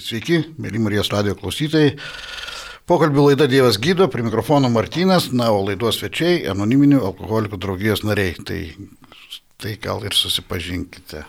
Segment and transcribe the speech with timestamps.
[0.00, 1.96] Sveiki, mėly Marijos radio klausytojai.
[2.88, 8.34] Pokalbių laida Dievas gydo, prie mikrofono Martynas, na, o laidos svečiai- anoniminių alkoholikų draugijos nariai.
[8.46, 8.60] Tai,
[9.58, 11.24] tai gal ir susipažinkite.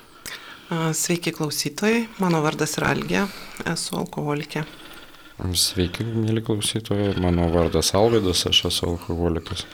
[0.69, 3.27] Sveiki klausytojai, mano vardas yra Algė,
[3.65, 4.65] esu alkoholikė.
[5.53, 9.65] Sveiki, mėly klausytojai, mano vardas Alvaidas, aš esu alkoholikas.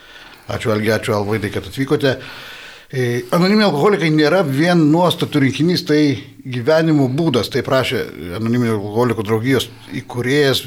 [0.49, 2.17] Ačiū Algė, ačiū Alvaidai, kad atvykote.
[2.17, 2.58] E,
[2.89, 6.01] anoniminiai alkoholikai nėra vien nuostatų rinkinys, tai
[6.41, 8.01] gyvenimo būdas, tai prašė
[8.39, 9.69] anoniminių alkoholikų draugijos
[10.01, 10.63] įkūrėjas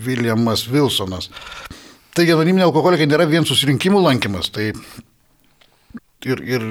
[0.00, 1.30] Viljamas Wilsonas.
[2.14, 4.70] Taigi anoniminiai alkoholikai nėra vien susirinkimų lankymas, tai
[6.26, 6.68] ir, ir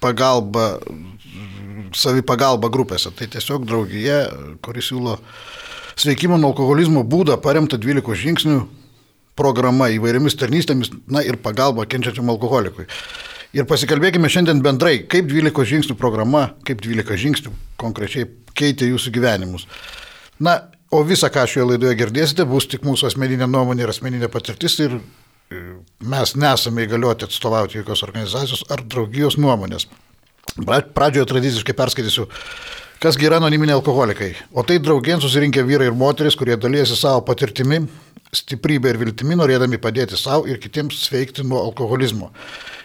[0.00, 0.78] pagalba,
[1.96, 3.12] savipagalba grupėse.
[3.12, 4.24] Tai tiesiog draugija,
[4.64, 5.18] kuris siūlo
[6.00, 8.58] sveikimo nuo alkoholizmo būdą paremta 12 žingsnių
[9.36, 12.88] programa įvairiomis tarnystėmis, na ir pagalba kenčiančiam alkoholikui.
[13.54, 18.26] Ir pasikalbėkime šiandien bendrai, kaip 12 žingsnių programa, kaip 12 žingsnių konkrečiai
[18.58, 19.68] keitė jūsų gyvenimus.
[20.42, 20.56] Na,
[20.90, 24.96] o visą, ką šioje laidoje girdėsite, bus tik mūsų asmeninė nuomonė ir asmeninė patirtis ir
[24.98, 25.62] e,
[26.02, 29.86] mes nesame įgalioti atstovauti jokios organizacijos ar draugijos nuomonės.
[30.58, 32.26] Pradžioje tradiciškai perskaitysiu,
[33.02, 34.34] kas yra anoniminiai alkoholikai.
[34.50, 37.84] O tai draugien susirinkę vyrai ir moteris, kurie dalyjasi savo patirtimi,
[38.34, 42.34] stiprybę ir viltimi, norėdami padėti savo ir kitiems sveikti nuo alkoholizmo.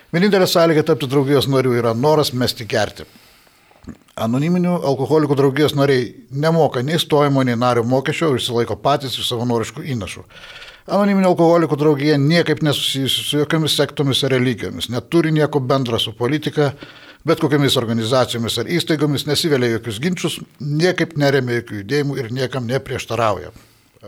[0.09, 3.03] Vienintelė sąlyga tapti draugijos nariu yra noras mesti gerti.
[4.17, 10.23] Anoniminių alkoholikų draugijos nariai nemoka nei stojimo, nei nario mokesčio išsilaiko patys iš savanoriškų įnašų.
[10.89, 16.71] Anoniminio alkoholikų draugija niekaip nesusijusi su jokiamis sektomis ar religijomis, neturi nieko bendra su politika,
[17.21, 23.53] bet kokiamis organizacijomis ar įstaigomis, nesivelia jokius ginčius, niekaip neremia jokių judėjimų ir niekam neprieštarauja.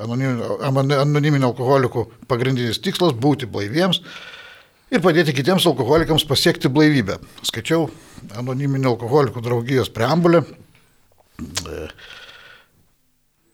[0.02, 4.02] Anoniminio alkoholikų pagrindinis tikslas- būti blaiviems
[4.92, 7.18] ir padėti kitiems alkoholikams pasiekti blaivybę.
[7.48, 7.88] Skaičiau
[8.38, 10.44] anoniminio alkoholikų draugijos preambulę.
[11.42, 11.88] E,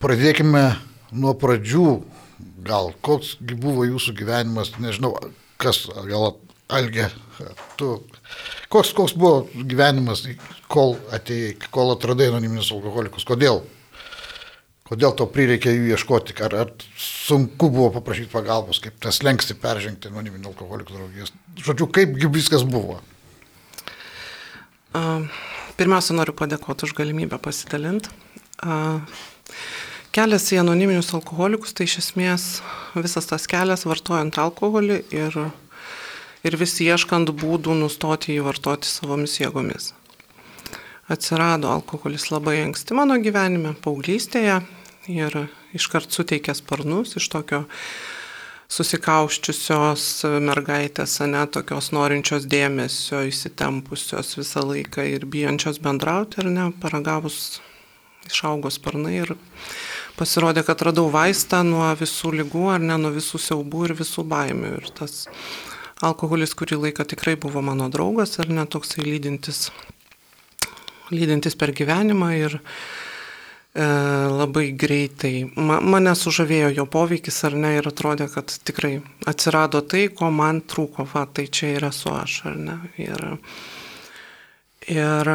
[0.02, 0.66] pradėkime
[1.14, 1.88] nuo pradžių.
[2.68, 5.14] Gal koks buvo jūsų gyvenimas, nežinau,
[5.62, 6.36] kas, gal
[6.68, 7.06] Algė,
[7.80, 7.94] tu,
[8.68, 10.26] koks, koks buvo gyvenimas,
[10.68, 13.62] kol atėjai, kol atradai anoniminius alkoholikus, kodėl
[14.88, 20.08] Kodėl to prireikė jų ieškoti, ar, ar sunku buvo paprašyti pagalbos, kaip tas lengsti peržengti
[20.08, 21.34] anoniminio alkoholikų draugijas.
[21.60, 23.02] Žodžiu, kaip viskas buvo?
[25.78, 28.14] Pirmiausia, noriu padėkoti už galimybę pasidalinti.
[30.16, 32.48] Kelias į anoniminius alkoholikus, tai iš esmės
[32.96, 35.38] visas tas kelias vartojant alkoholį ir,
[36.48, 39.92] ir vis ieškant būdų nustoti jį vartoti savomis jėgomis
[41.08, 44.60] atsirado alkoholis labai anksti mano gyvenime, paauglystėje,
[45.08, 45.48] ir
[45.78, 47.64] iškart suteikė sparnus iš tokio
[48.72, 50.04] susikauščiusios
[50.44, 57.62] mergaitės, ne tokios norinčios dėmesio, įsitempusios visą laiką ir bijančios bendrauti, ar ne, paragavus
[58.28, 59.34] išaugo sparnai ir
[60.20, 64.76] pasirodė, kad radau vaistą nuo visų lygų, ar ne, nuo visų siaubų ir visų baimių.
[64.82, 65.28] Ir tas
[66.04, 69.70] alkoholis kurį laiką tikrai buvo mano draugas, ar ne, toksai lydintis,
[71.14, 72.60] lydintis per gyvenimą ir
[73.78, 75.46] labai greitai.
[75.56, 78.98] Ma, mane sužavėjo jo poveikis ar ne ir atrodė, kad tikrai
[79.30, 82.78] atsirado tai, ko man trūko, va, tai čia yra su aš ar ne.
[82.98, 83.24] Ir,
[84.90, 85.32] ir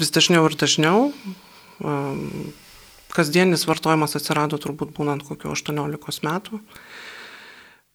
[0.00, 1.10] vis dažniau ir dažniau
[1.84, 2.50] um,
[3.12, 6.60] kasdienis vartojimas atsirado turbūt būnant kokio 18 metų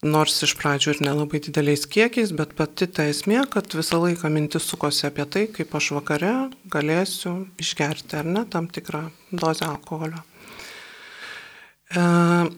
[0.06, 4.68] nors iš pradžių ir nelabai dideliais kiekiais, bet pati ta esmė, kad visą laiką mintis
[4.70, 6.34] sukosi apie tai, kaip aš vakare
[6.72, 10.22] galėsiu išgerti ar ne tam tikrą dozę alkoholio.
[11.90, 12.06] E,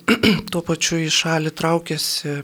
[0.52, 2.40] tuo pačiu į šalį traukėsi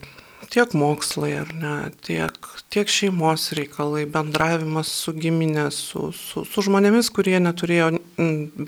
[0.54, 1.76] tiek mokslai ar ne,
[2.06, 2.38] tiek,
[2.74, 7.90] tiek šeimos reikalai, bendravimas su giminė, su, su, su žmonėmis, kurie neturėjo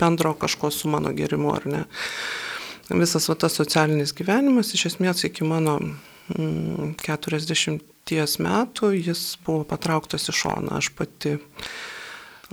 [0.00, 1.84] bendro kažko su mano gerimu ar ne.
[2.90, 5.78] Visas va, tas socialinis gyvenimas iš esmės iki mano
[6.34, 7.82] 40
[8.42, 10.78] metų jis buvo patrauktas į šoną.
[10.78, 11.36] Aš pati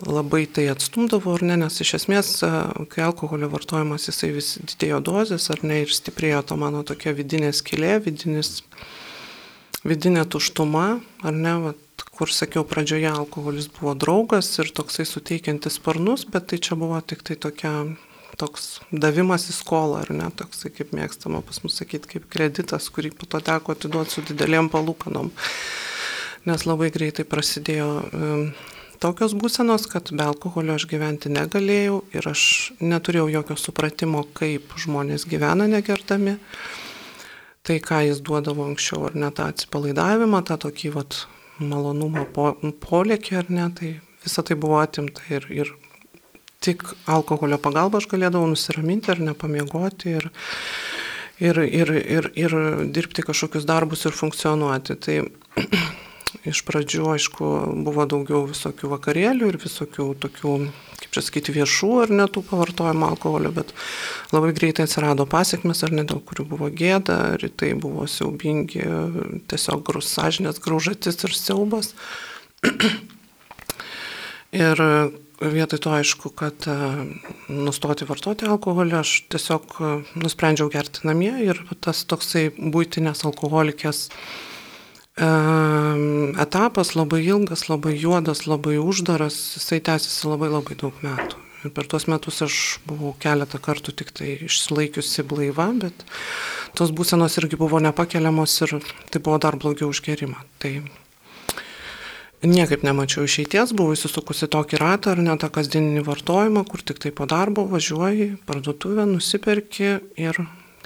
[0.01, 2.33] labai tai atstumdavau, ar ne, nes iš esmės,
[2.89, 7.51] kai alkoholio vartojimas jisai vis didėjo dozės, ar ne, ir stiprėjo ta mano tokia vidinė
[7.53, 8.63] skilė, vidinis,
[9.85, 10.87] vidinė tuštuma,
[11.21, 16.61] ar ne, vat, kur sakiau pradžioje, alkoholis buvo draugas ir toksai suteikiantis sparnus, bet tai
[16.61, 17.73] čia buvo tik tai tokia
[18.39, 23.13] toks davimas į skolą, ar ne, toks, kaip mėgstama pas mus sakyti, kaip kreditas, kurį
[23.17, 25.31] po to teko atiduoti su didelėm palūkanom.
[26.49, 27.89] Nes labai greitai prasidėjo
[29.03, 32.45] tokios būsenos, kad be alkoholio aš gyventi negalėjau ir aš
[32.83, 36.37] neturėjau jokio supratimo, kaip žmonės gyvena negerdami.
[37.63, 41.21] Tai, ką jis duodavo anksčiau, ar ne tą atsipalaidavimą, tą tokį vat,
[41.63, 42.49] malonumo po,
[42.83, 43.91] polėkį, ar ne, tai
[44.23, 45.71] visa tai buvo atimta ir, ir
[46.63, 50.29] tik alkoholio pagalba aš galėdavau nusiraminti ir nepamiegoti ir,
[51.43, 52.55] ir, ir, ir, ir
[52.95, 54.97] dirbti kažkokius darbus ir funkcionuoti.
[55.03, 55.17] Tai
[56.51, 57.51] iš pradžių, aišku,
[57.85, 60.55] buvo daugiau visokių vakarėlių ir visokių tokių,
[61.01, 63.73] kaip čia sakyti, viešų ar netų pavartojimo alkoholio, bet
[64.33, 68.85] labai greitai atsirado pasiekmes, ar ne dėl kurių buvo gėda, rytai buvo siaubingi,
[69.51, 71.93] tiesiog grus sąžinės, graužatis ir siaubas.
[74.67, 74.83] ir
[75.41, 76.77] vietoj to aišku, kad e,
[77.49, 84.07] nustoti vartoti alkoholį, aš tiesiog e, nusprendžiau gerti namie ir tas toksai būtinės alkoholikės
[85.13, 91.37] etapas labai ilgas, labai juodas, labai uždaras, jisai tęsiasi labai labai daug metų.
[91.63, 92.55] Ir per tuos metus aš
[92.89, 96.01] buvau keletą kartų tik tai išsilaikiusi blaiva, bet
[96.75, 98.79] tos būsenos irgi buvo nepakeliamos ir
[99.13, 100.41] tai buvo dar blogiau už gerimą.
[100.59, 100.81] Tai
[102.43, 107.13] niekaip nemačiau išeities, buvau įsisukusi tokį ratą ar ne tą kasdieninį vartojimą, kur tik tai
[107.15, 110.41] po darbo važiuoji, parduotuvę, nusiperki ir,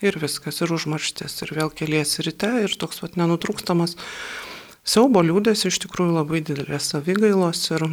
[0.06, 3.98] ir viskas, ir užmarštis, ir vėl keliesi ryte, ir toks pat nenutrūkstamas
[4.88, 7.88] siaubo liūdės, iš tikrųjų labai didelės savigailos ir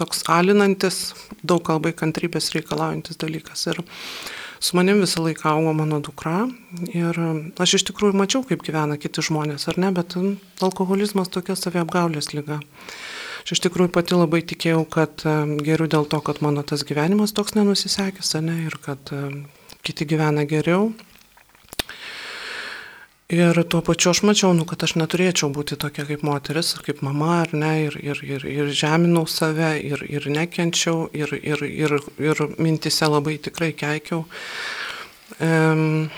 [0.00, 1.12] toks alinantis,
[1.42, 3.66] daug kalbai kantrybės reikalaujantis dalykas.
[3.72, 3.82] Ir
[4.62, 6.46] su manim visą laiką augo mano dukra
[6.94, 7.18] ir
[7.62, 10.14] aš iš tikrųjų mačiau, kaip gyvena kiti žmonės, ar ne, bet
[10.62, 12.60] alkoholizmas tokia saviapgaulės lyga.
[13.42, 15.24] Aš iš tikrųjų pati labai tikėjau, kad
[15.66, 19.10] geriau dėl to, kad mano tas gyvenimas toks nenusisekęs, ne, ir kad
[19.82, 20.92] kiti gyvena geriau.
[23.32, 27.38] Ir tuo pačiu aš mačiau, nu, kad aš neturėčiau būti tokia kaip moteris, kaip mama,
[27.46, 32.42] ar ne, ir, ir, ir, ir žeminau save, ir, ir nekenčiau, ir, ir, ir, ir
[32.60, 34.26] mintise labai tikrai keikiau.
[35.40, 36.10] Um,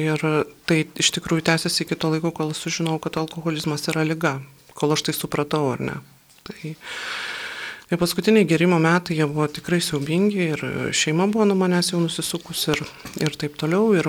[0.00, 0.24] ir
[0.64, 4.38] tai iš tikrųjų tęsiasi iki to laiko, kol sužinau, kad alkoholizmas yra lyga,
[4.72, 6.00] kol aš tai supratau, ar ne.
[6.48, 6.72] Tai,
[7.92, 10.62] Ir paskutiniai gerimo metai jie buvo tikrai siaubingi ir
[10.96, 12.80] šeima buvo nuo manęs jau nusisukus ir,
[13.20, 13.90] ir taip toliau.
[13.92, 14.08] Ir,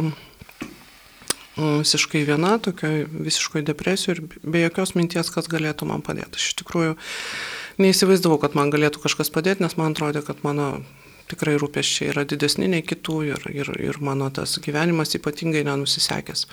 [1.57, 6.39] visiškai viena, tokioje visiškoje depresijoje ir be jokios minties, kas galėtų man padėti.
[6.39, 6.95] Aš iš tikrųjų
[7.83, 10.81] neįsivaizdavau, kad man galėtų kažkas padėti, nes man atrodė, kad mano
[11.29, 16.47] tikrai rūpeščiai yra didesni nei kitų ir, ir, ir mano tas gyvenimas ypatingai nenusisekęs.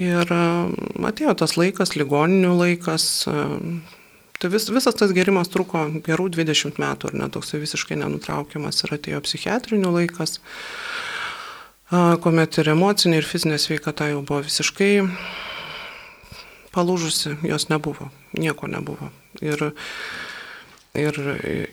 [0.00, 3.04] Ir atėjo tas laikas, ligoninių laikas.
[4.42, 9.22] Tai vis, visas tas gerimas truko gerų 20 metų ir netoksai visiškai nenutraukiamas ir atėjo
[9.26, 10.40] psichiatrinių laikas.
[10.40, 11.13] Uh,
[11.92, 14.92] kuomet ir emocinė, ir fizinė sveikata jau buvo visiškai
[16.74, 19.10] palūžusi, jos nebuvo, nieko nebuvo.
[19.42, 19.62] Ir,
[20.94, 21.18] ir,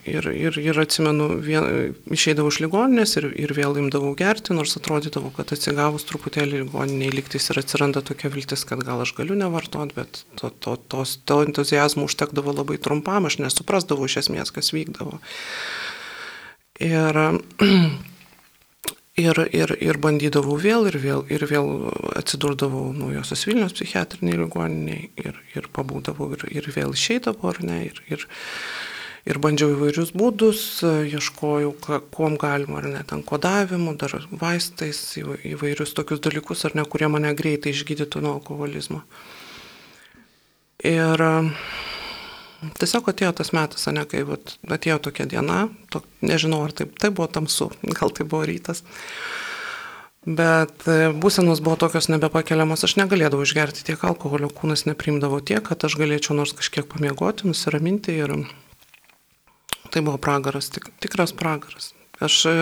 [0.06, 5.32] ir, ir, ir atsimenu, vien, išeidavau iš ligoninės ir, ir vėl imdavau gerti, nors atrodydavo,
[5.36, 10.22] kad atsigavus truputėlį ligoniniai liktis ir atsiranda tokia viltis, kad gal aš galiu nevartot, bet
[10.38, 15.18] to, to, tos, to entuzijazmo užtekdavo labai trumpam, aš nesuprasdavau iš esmės, kas vykdavo.
[16.82, 17.22] Ir
[19.20, 21.66] Ir, ir, ir bandydavau vėl ir vėl, ir vėl
[22.16, 28.00] atsidurdavau naujosios Vilnius psichiatriniai ligoniniai ir, ir pabūdavau ir, ir vėl išeidavau, ar ne, ir,
[28.08, 28.24] ir,
[29.28, 30.62] ir bandžiau įvairius būdus,
[31.12, 31.74] ieškojau,
[32.08, 37.34] kuom galima, ar ne, ten kodavimu, dar vaistais, įvairius tokius dalykus, ar ne, kurie mane
[37.36, 39.04] greitai išgydytų nuo alkoholizmo.
[40.88, 41.28] Ir
[42.62, 47.10] Tiesiog atėjo tas metas, ne, kai vat, atėjo tokia diena, to, nežinau, ar taip, tai
[47.10, 48.84] buvo tamsu, gal tai buvo rytas.
[50.22, 55.82] Bet e, būsenos buvo tokios nebepakeliamos, aš negalėdavau išgerti tiek alkoholio, kūnas neprimdavo tiek, kad
[55.82, 58.36] aš galėčiau nors kažkiek pamiegoti, nusiraminti ir
[59.90, 61.90] tai buvo pragaras, tik, tikras pragaras.
[62.22, 62.54] Aš e,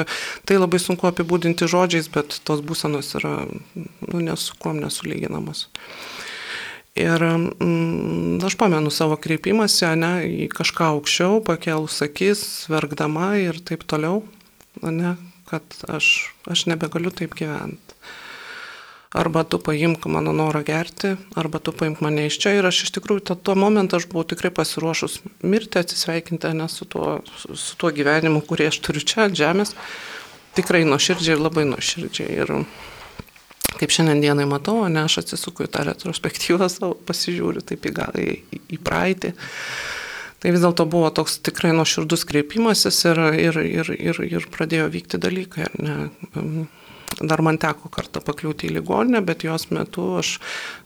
[0.49, 3.35] tai labai sunku apibūdinti žodžiais, bet tos būsenos yra
[3.77, 5.67] nu, nesu kuom nesulyginamos.
[6.99, 13.85] Ir mm, aš pamenu savo kreipimąsi, ne, į kažką aukščiau, pakelus akis, verkdama ir taip
[13.87, 14.25] toliau,
[14.83, 15.15] ne,
[15.51, 17.95] kad aš, aš nebegaliu taip gyventi.
[19.11, 22.53] Arba tu paimk mano norą gerti, arba tu paimk mane iš čia.
[22.59, 26.87] Ir aš iš tikrųjų, tą, tuo momentu aš buvau tikrai pasiruošus mirti, atsisveikinti, ne su
[26.87, 29.75] tuo, su, su tuo gyvenimu, kurį aš turiu čia ant žemės.
[30.55, 32.39] Tikrai nuoširdžiai ir labai nuoširdžiai.
[32.39, 32.55] Ir,
[33.79, 38.63] kaip šiandien dienai matau, ne aš atsisuku į tą retrospektyvą savo, pasižiūriu taip į, į,
[38.77, 39.35] į praeitį.
[40.41, 45.21] Tai vis dėlto buvo toks tikrai nuoširdus kreipimasis ir, ir, ir, ir, ir pradėjo vykti
[45.21, 45.67] dalykai.
[45.85, 45.99] Ne?
[47.21, 50.39] Dar man teko kartą pakliūti į ligoninę, bet jos metu aš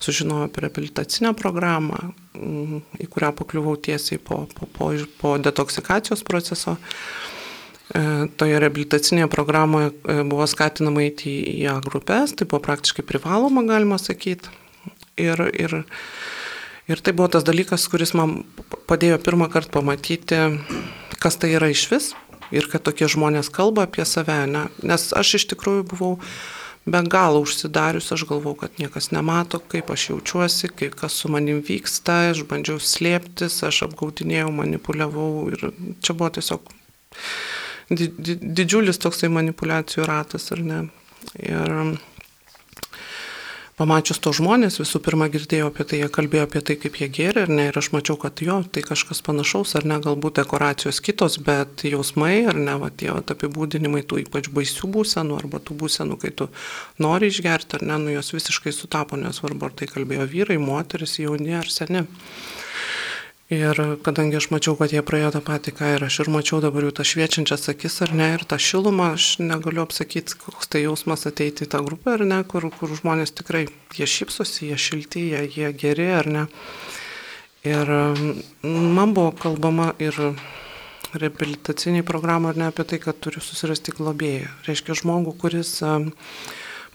[0.03, 2.01] sužinojau apie reabilitacinę programą,
[2.35, 4.89] į kurią pakliuvau tiesiai po, po, po,
[5.21, 6.75] po detoksikacijos proceso.
[7.93, 8.01] E,
[8.39, 13.99] toje rehabilitacinėje programoje e, buvo skatinama eiti į A grupės, tai buvo praktiškai privaloma, galima
[14.01, 14.49] sakyti.
[15.21, 15.77] Ir, ir,
[16.89, 18.39] ir tai buvo tas dalykas, kuris man
[18.89, 20.41] padėjo pirmą kartą pamatyti,
[21.21, 22.07] kas tai yra iš vis,
[22.49, 24.65] ir kad tokie žmonės kalba apie save, ne?
[24.83, 26.15] nes aš iš tikrųjų buvau
[26.89, 31.61] be galo užsidarius, aš galvau, kad niekas nemato, kaip aš jaučiuosi, kaip kas su manim
[31.65, 35.69] vyksta, aš bandžiau slėptis, aš apgaudinėjau, manipuliavau ir
[36.01, 36.73] čia buvo tiesiog
[37.89, 40.81] di di didžiulis toksai manipulacijų ratas, ar ne.
[41.41, 41.97] Ir
[43.75, 47.43] pamačius to žmonės, visų pirma girdėjau apie tai, jie kalbėjo apie tai, kaip jie gėrė,
[47.45, 51.37] ar ne, ir aš mačiau, kad jo, tai kažkas panašaus, ar ne, galbūt dekoracijos kitos,
[51.43, 56.19] bet jausmai, ar ne, va, tie va, apibūdinimai tų ypač baisių būsenų, arba tų būsenų,
[56.23, 56.47] kai tu
[57.03, 61.57] nori išgerti, ar ne, nu jos visiškai sutapo, nesvarbu, ar tai kalbėjo vyrai, moteris, jauni
[61.59, 62.05] ar seni.
[63.53, 66.87] Ir kadangi aš mačiau, kad jie praėjo tą patį, ką ir aš ir mačiau dabar
[66.87, 71.27] jų tą šviečiančias akis ar ne, ir tą šilumą, aš negaliu apsakyti, koks tai jausmas
[71.29, 75.45] ateiti į tą grupę ar ne, kur, kur žmonės tikrai, jie šypsosi, jie šilti, jie,
[75.59, 76.47] jie geri ar ne.
[77.69, 78.41] Ir mm,
[78.97, 80.17] man buvo kalbama ir
[81.13, 84.49] reabilitaciniai programai ar ne apie tai, kad turiu susirasti globėją.
[84.65, 85.83] Reiškia žmogų, kuris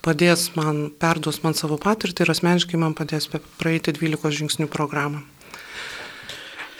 [0.03, 5.23] padės man, perduos man savo patirtį ir asmeniškai man padės praeiti 12 žingsnių programą.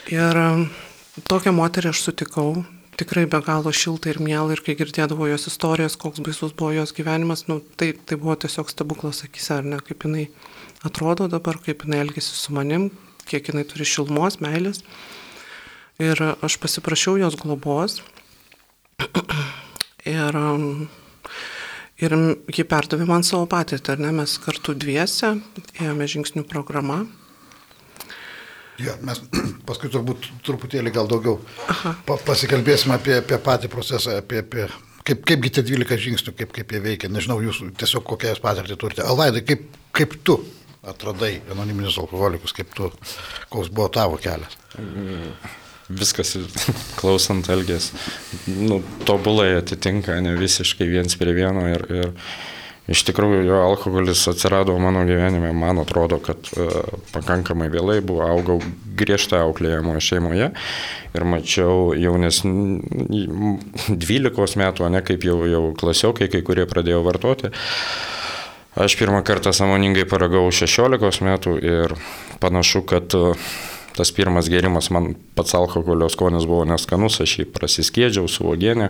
[0.10, 0.64] Ir um,
[1.30, 2.64] tokią moterį aš sutikau,
[2.98, 6.94] tikrai be galo šilta ir mielą ir kai girdėdavo jos istorijas, koks baisus buvo jos
[6.98, 10.26] gyvenimas, nu, tai, tai buvo tiesiog stebuklas akise, ar ne, kaip jinai
[10.88, 12.90] atrodo dabar, kaip jinai elgesi su manim,
[13.30, 14.82] kiek jinai turi šilmos, meilės.
[16.02, 18.00] Ir aš pasiprašiau jos globos.
[20.18, 20.88] ir, um,
[22.02, 22.18] ir
[22.50, 25.36] ji perdavė man savo patirtį, ar ne, mes kartu dviese
[25.78, 27.04] ėjome žingsnių programą
[28.82, 29.22] Ja, mes
[29.68, 31.40] paskui turbūt truputėlį gal daugiau
[32.08, 34.68] pa, pasikalbėsime apie, apie patį procesą, apie, apie
[35.08, 37.12] kaip, kaipgi tie 12 žingsnių, kaip, kaip jie veikia.
[37.12, 39.06] Nežinau, jūs tiesiog kokią patirtį turite.
[39.08, 39.66] Alvaidai, kaip,
[39.98, 40.40] kaip tu
[40.88, 42.90] atradai anoniminius alkoholikus, kaip tu,
[43.54, 44.58] koks buvo tavo kelias?
[45.92, 46.36] Viskas,
[47.00, 47.92] klausant elgės,
[48.48, 52.14] nu, tobulai atitinka, ne visiškai viens prie vieno ir, ir
[52.90, 56.72] Iš tikrųjų, jo alkoholis atsirado mano gyvenime, man atrodo, kad uh,
[57.14, 58.58] pakankamai vėlai buvo, augau
[58.98, 60.50] griežtai auklėjamoje šeimoje
[61.14, 67.54] ir mačiau jaunes 12 metų, ne kaip jau, jau klasiokai, kai kurie pradėjo vartoti.
[68.82, 71.94] Aš pirmą kartą samoningai paragau 16 metų ir
[72.42, 73.38] panašu, kad uh,
[73.94, 78.90] tas pirmas gėrimas man pats alkoholio skonis buvo neskanus, aš jį prasiskėdžiau su uogienė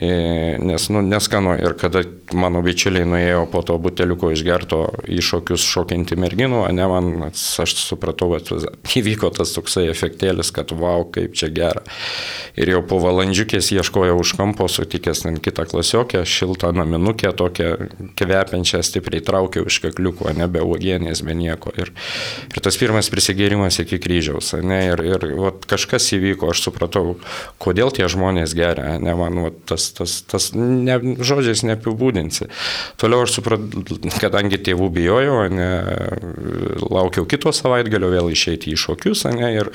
[0.00, 2.04] nes nu, neskanu ir kada
[2.36, 8.30] mano bičiuliai nuėjo po to buteliuko išgerto į šokius šokinti merginų, ne man, aš supratau,
[8.36, 8.68] kad
[9.00, 11.82] įvyko tas toksai efektėlis, kad wow, kaip čia gera.
[12.58, 17.72] Ir jau po valandžiukės ieškojau už kampo, sutikęs ten kitą klasiokę, šiltą naminukę, tokią
[18.18, 21.74] kvepiančią, stipriai traukiau iš kakliuko, nebe uogienės, be nieko.
[21.78, 21.92] Ir,
[22.54, 27.16] ir tas pirmas prisigėrimas iki kryžiaus, ne, ir, ir vat, kažkas įvyko, aš supratau,
[27.62, 32.48] kodėl tie žmonės geria, ne man vat, tas tas, tas ne, žodžiais neapibūdinsi.
[33.00, 33.84] Toliau aš supratau,
[34.20, 35.70] kadangi tėvų bijojau, ne,
[36.88, 39.72] laukiau kito savaitgalio vėl išeiti į šokius, ne, ir,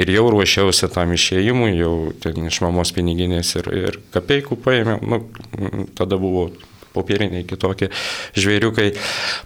[0.00, 1.94] ir jau ruošiausi tam išėjimui, jau
[2.32, 6.50] iš mamos piniginės ir, ir kapeikų paėmiau, nu, tada buvo
[6.94, 7.90] popieriniai kitokie
[8.38, 8.92] žvėriukai.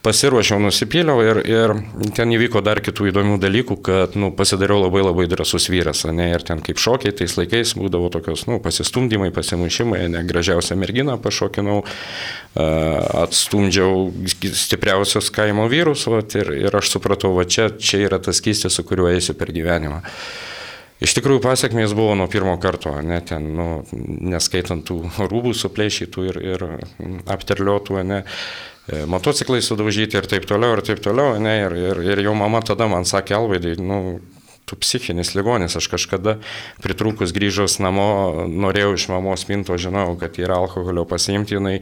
[0.06, 1.74] Pasiruošiau, nusipyliau ir, ir
[2.16, 6.44] ten įvyko dar kitų įdomių dalykų, kad nu, pasidariau labai labai drasus vyras, ne, ir
[6.46, 11.82] ten kaip šokiai tais laikais būdavo tokios nu, pasistumdymai, pasimušimai, ne, gražiausią merginą pašokinau,
[12.56, 14.10] atstumdžiau
[14.56, 18.84] stipriausius kaimo vyrus vat, ir, ir aš supratau, va čia, čia yra tas keistis, su
[18.86, 20.02] kuriuo eisiu per gyvenimą.
[20.96, 23.66] Iš tikrųjų pasiekmės buvo nuo pirmo karto, ne ten, nu,
[24.32, 26.64] neskaitant tų rūbų suplėšytų ir, ir
[27.32, 28.22] apterliotų, ne,
[28.88, 32.62] e, motociklai sudaužyti ir taip toliau, ir taip toliau, ne, ir, ir, ir jau mama
[32.64, 34.00] tada man sakė, Alvaidai, nu,
[34.66, 36.36] tu psichinis ligonis, aš kažkada
[36.82, 41.76] pritrukus grįžus namo, norėjau iš mamos minto, žinojau, kad yra alkoholio pasiimti, jinai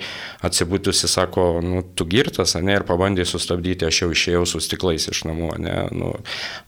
[0.45, 5.23] atsibūtusi sako, nu, tu girtas, ne, ir pabandė sustabdyti, aš jau išėjau su stiklais iš
[5.31, 6.13] namų, ne, nu,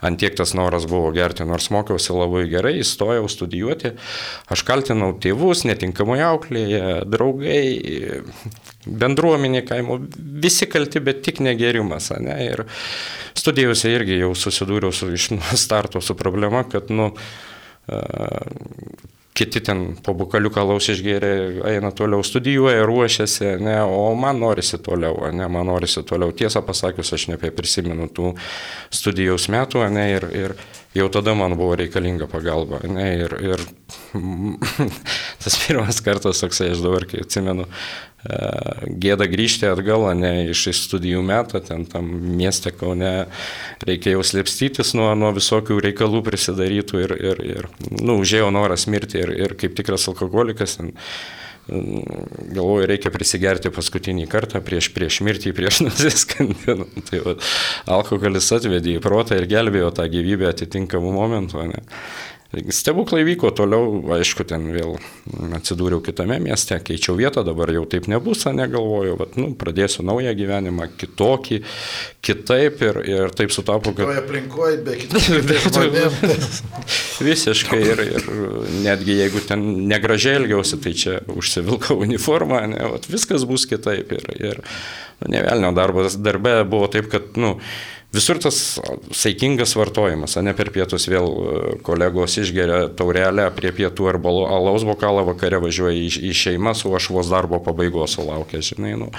[0.01, 3.93] antiek tas noras buvo gerti, nors mokiausi labai gerai, įstojau studijuoti,
[4.49, 7.61] aš kaltinau tėvus, netinkamai auklėje, draugai,
[8.89, 12.67] bendruomenė kaimo, visi kalti, bet tik negerimas, ne, ir
[13.37, 15.31] studijose irgi jau susidūriau su iš
[15.67, 17.13] starto su problema, kad, nu,
[19.37, 21.33] kiti ten po bukaliuką laus išgėrė,
[21.69, 26.33] eina toliau, studijuoja, ruošiasi, ne, o man norisi toliau, ne, man norisi toliau.
[26.37, 28.33] Tiesą pasakius, aš nebeprisimenu tų
[28.89, 30.57] studijos metų, ne, ir, ir
[30.97, 32.81] jau tada man buvo reikalinga pagalba.
[32.89, 33.67] Ne, ir, ir
[35.45, 41.23] tas pirmas kartas toksai, aš dabar, kai atsimenu, e, gėda grįžti atgal, ne iš studijų
[41.27, 43.15] metų, ten tam mieste Kaune
[43.87, 49.35] reikėjo slėpstytis nuo, nuo visokių reikalų prisidarytų ir, ir, ir nu, užėjo noras mirti ir,
[49.47, 50.79] ir kaip tikras alkoholikas.
[50.81, 50.95] Ten,
[51.67, 57.01] galvoju, reikia prisigerti paskutinį kartą prieš, prieš mirtį, prieš nusiskandinant.
[57.11, 57.35] Tai va,
[57.99, 61.67] alkoholis atvedė į protą ir gelbėjo tą gyvybę atitinkamų momentų.
[61.73, 61.83] Ne?
[62.55, 64.95] Stebuklai vyko toliau, aišku, ten vėl
[65.57, 70.87] atsidūriau kitame mieste, keičiau vietą, dabar jau taip nebus, negalvoju, bet, nu, pradėsiu naują gyvenimą,
[71.01, 71.59] kitokį,
[72.25, 74.07] kitaip ir, ir taip sutapo, kad...
[74.07, 75.87] Toje aplinkoje, be kitų.
[77.27, 78.31] Visiškai ir, ir
[78.87, 84.31] netgi jeigu ten negražiai elgiausi, tai čia užsivilkau uniformą, ne, vat, viskas bus kitaip ir,
[84.39, 87.57] ir nu, nevelnio darbas, darbe buvo taip, kad, nu,
[88.15, 88.79] Visur tas
[89.13, 95.25] saikingas vartojimas, ne per pietus vėl e, kolegos išgeria taurelę prie pietų arba alaus bokalą
[95.27, 99.11] vakare važiuoja į, į šeimas, o aš vos darbo pabaigos sulaukia, žinai, nu.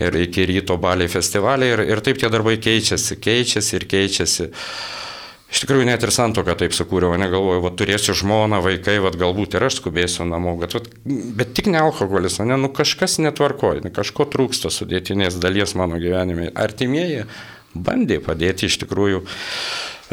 [0.00, 4.50] Ir iki ryto baliai festivaliai ir, ir taip tie darbai keičiasi, keičiasi ir keičiasi.
[5.46, 9.68] Iš tikrųjų, net ir santoką taip sukūriau, negalvoju, va, turėsiu žmoną, vaikai, va, galbūt ir
[9.68, 10.82] aš skubėsiu namo, bet, va,
[11.38, 16.50] bet tik ne alkoholis, ne, nu kažkas netvarkoja, kažko trūksta sudėtinės dalies mano gyvenime.
[16.58, 17.28] Artimieji
[17.84, 19.24] bandė padėti iš tikrųjų.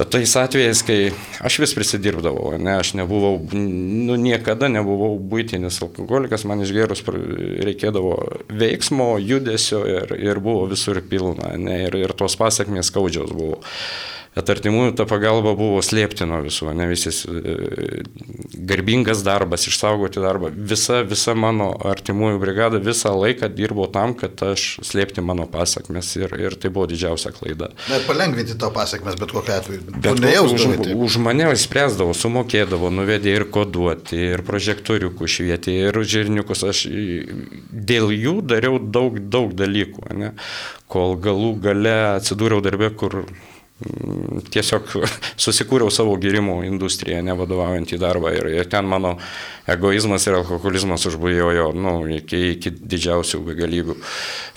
[0.10, 1.12] Tais atvejais, kai
[1.46, 8.15] aš vis prisidirbdavau, ne, aš nebuvau, nu, niekada nebuvau būtinis alkoholikas, man išgerus reikėdavo
[8.50, 13.62] veiksmo, judesio ir, ir buvo visur pilna, ne, ir, ir tos pasiekmės skaudžios buvo
[14.36, 18.04] bet artimųjų ta pagalba buvo slėpti nuo visų, ne visis e,
[18.70, 20.52] garbingas darbas, išsaugoti darbą.
[20.54, 26.34] Visa, visa mano artimųjų brigada visą laiką dirbo tam, kad aš slėpti mano pasakmes ir,
[26.42, 27.72] ir tai buvo didžiausia klaida.
[27.94, 29.98] Ir palengvinti to pasakmes, bet kokiu atveju.
[30.04, 36.66] Bet už, už mane spręsdavo, sumokėdavo, nuvedė ir koduoti, ir prožektoriukų švietė, ir žirniukus.
[36.74, 40.34] Aš dėl jų dariau daug, daug dalykų, ne?
[40.94, 43.24] kol galų gale atsidūriau darbė, kur
[44.54, 44.90] tiesiog
[45.40, 49.16] susikūriau savo gėrimų industriją, nevadovaujant į darbą ir, ir ten mano
[49.70, 53.98] egoizmas ir alkoholizmas užbujojo nu, iki, iki didžiausių galybių.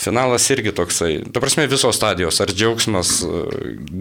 [0.03, 3.19] Finalas irgi toksai, tu prasme visos stadijos, ar džiaugsmas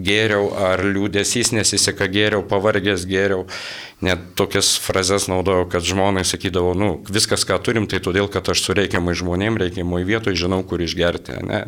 [0.06, 3.46] geriau, ar liūdėsys nesiseka geriau, pavargęs geriau,
[4.04, 8.66] net tokias frazes naudojau, kad žmonai sakydavo, nu, viskas, ką turim, tai todėl, kad aš
[8.66, 11.40] su reikiamai žmonėm, reikiamai vietoje žinau, kur išgerti.
[11.46, 11.62] Ne?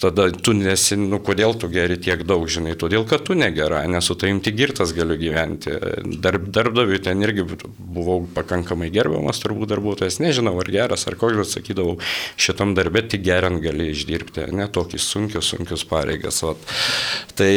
[0.00, 4.16] tada tu nesi, nu kodėl tu geri tiek daug, žinai, todėl kad tu negera, nesu
[4.16, 5.76] taim tik girtas galiu gyventi.
[6.24, 7.44] Darb, darbdaviui ten irgi
[7.76, 11.98] buvau pakankamai gerbiamas turbūt darbuotojas, nežinau ar geras ar koks, bet sakydavau,
[12.40, 16.40] šitam darbė tik geriant gali išdirbti, ne tokius sunkius, sunkius pareigas.
[16.46, 16.72] Vat.
[17.36, 17.52] Tai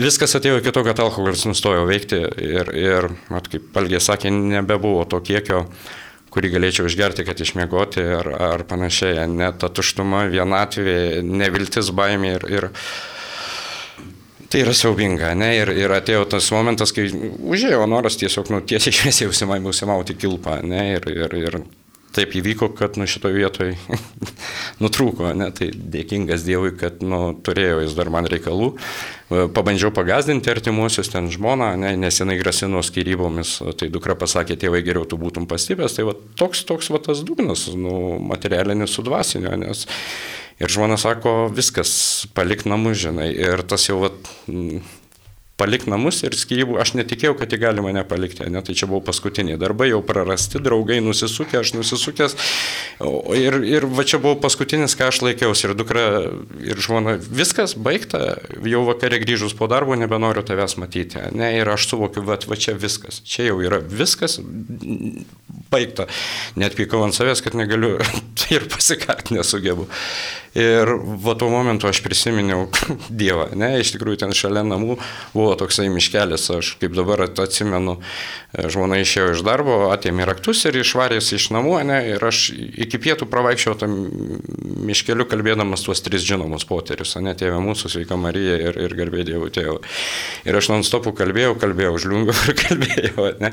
[0.00, 5.04] viskas atėjo iki to, kad alkoholis nustojo veikti ir, ir at, kaip Palgė sakė, nebebuvo
[5.10, 5.66] to kiekio
[6.36, 9.24] kurį galėčiau išgerti, kad išmiegoti ar, ar panašiai.
[9.32, 12.68] Net ta tuštuma, vienatvė, neviltis, baimė ir, ir
[14.52, 15.48] tai yra siaubinga, ne?
[15.62, 20.84] Ir, ir atėjo tas momentas, kai užėjo noras tiesiog, nu, tiesiai šviesiai užsimauti kilpą, ne?
[20.98, 21.58] Ir, ir, ir
[22.16, 23.76] taip įvyko, kad nu šitoje vietoje
[24.82, 28.72] nutrūko, ne, tai dėkingas Dievui, kad nu, turėjo jis dar man reikalų.
[28.72, 34.82] E, pabandžiau pagazdinti artimuosius, ten žmoną, ne, nes jinai grasino skyrybomis, tai dukra pasakė, tėvai
[34.86, 39.54] geriau tu būtum pastipęs, tai va, toks, toks va, tas dugnas, nu, materialinis su dvasinio,
[39.60, 39.86] nes
[40.62, 41.90] ir žmona sako, viskas,
[42.36, 44.14] palik namus, žinai, ir tas jau va,
[45.56, 49.00] palik namus ir skyrybų, aš netikėjau, kad jį gali mane palikti, ne, tai čia buvo
[49.06, 52.36] paskutiniai darbai, jau prarasti, draugai nusisukė, aš nusisukęs
[53.40, 56.04] ir, ir va čia buvo paskutinis, ką aš laikiausi ir dukra
[56.60, 58.36] ir žmona, viskas baigta,
[58.68, 62.76] jau vakarė grįžus po darbo nebenoriu tavęs matyti, ne, ir aš suvokiu, va, va čia
[62.76, 64.38] viskas, čia jau yra viskas
[65.72, 66.06] baigta,
[66.60, 67.96] net pykau ant savęs, kad negaliu
[68.54, 69.88] ir pasikarti nesugebu.
[70.56, 70.88] Ir
[71.20, 72.70] va tuo momentu aš prisiminiau
[73.20, 74.96] Dievą, ne, iš tikrųjų ten šalia namų
[75.34, 77.96] buvo toksai miškelis, aš kaip dabar atsimenu,
[78.52, 83.00] e, žmona išėjo iš darbo, atėmė raktus ir išvarės iš namų, ne, ir aš iki
[83.02, 83.96] pietų pravaikščiau tam
[84.86, 89.50] miškeliu kalbėdamas tuos tris žinomus poterius, ne, tėvė mūsų, sveika Marija ir, ir garbė Dievo
[89.52, 89.78] tėvų.
[90.48, 93.52] Ir aš non-stopų kalbėjau, kalbėjau, žliungiau ir kalbėjau, ne.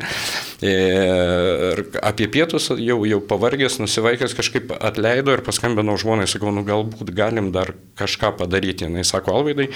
[0.63, 7.13] Ir apie pietus jau, jau pavargęs, nusivaikęs kažkaip atleido ir paskambinau žmonai, sakau, nu galbūt
[7.15, 8.89] galim dar kažką padaryti.
[8.93, 9.69] Jis sako, Alvaidai,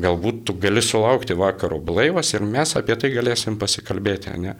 [0.00, 4.34] galbūt tu gali sulaukti vakaro blaivas ir mes apie tai galėsim pasikalbėti.
[4.38, 4.56] Ne?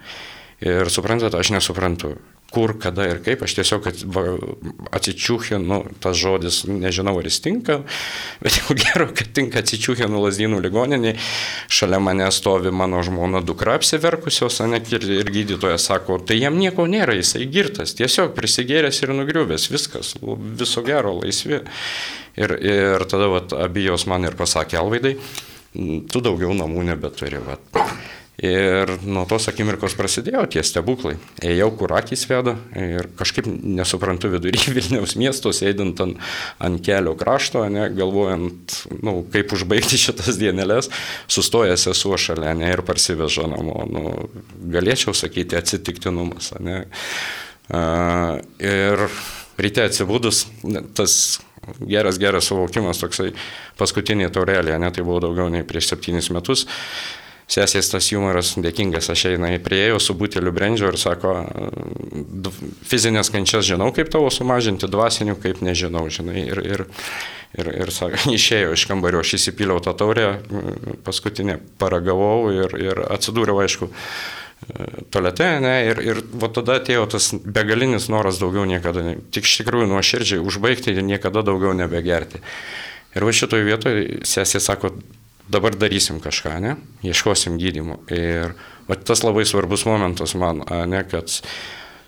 [0.63, 2.17] Ir suprantate, aš nesuprantu.
[2.53, 3.87] kur, kada ir kaip, aš tiesiog
[4.93, 7.79] atsičiūkinu, tas žodis, nežinau ar jis tinka,
[8.45, 11.15] bet jau gero, kad tinka atsičiūkinu lasdynų ligoninį,
[11.73, 16.85] šalia mane stovi mano žmona dukra apsiverkusios, ne, ir, ir gydytojas sako, tai jam nieko
[16.85, 21.63] nėra, jisai girtas, tiesiog prisigėręs ir nugriuvęs, viskas, viso gero, laisvi.
[22.37, 25.17] Ir, ir tada vat, abijos man ir pasakė, Alvaidai,
[25.73, 27.41] tu daugiau namų nebeturi.
[27.47, 27.83] Vat.
[28.43, 31.19] Ir nuo tos akimirkos prasidėjo tie stebuklai.
[31.45, 36.17] Ėjau, kur akis veda ir kažkaip nesuprantu vidury Vilniaus miesto, sėdint ant,
[36.59, 40.91] ant kelio krašto, ne, galvojant, nu, kaip užbaigti šitas dienelės,
[41.31, 43.85] sustojęs esu šalia ne, ir parsiveža namo.
[43.93, 44.17] Nu,
[44.75, 46.55] galėčiau sakyti atsitiktinumas.
[46.65, 46.83] Ne.
[47.73, 49.07] Uh, ir
[49.61, 50.47] ryte atsibūdus,
[50.97, 51.15] tas
[51.81, 53.33] geras, geras suvokimas toksai
[53.79, 56.67] paskutinė taurelė, ne, tai buvo daugiau nei prieš septynis metus.
[57.53, 61.35] Sesės tas humoras dėkingas, aš eina į prieėjau su buteliu brendžio ir sako,
[62.89, 66.47] fizinės kančias žinau, kaip tavo sumažinti, dvasinių kaip nežinau, žinai.
[66.47, 66.85] Ir, ir,
[67.59, 70.29] ir, ir sako, išėjau iš kambario, aš įsipyliau tą taurę,
[71.05, 73.91] paskutinę paragavau ir, ir atsidūriau, aišku,
[75.11, 79.89] tolete, ne, ir, ir va tada atėjo tas begalinis noras daugiau niekada, tik iš tikrųjų
[79.91, 82.43] nuoširdžiai užbaigti ir niekada daugiau nebegerti.
[83.13, 84.95] Ir va šitoje vietoje sesė sako,
[85.53, 88.01] dabar darysim kažką, ne, ieškosim gydimo.
[88.15, 88.55] Ir
[88.89, 91.29] va tas labai svarbus momentas man, ne, kad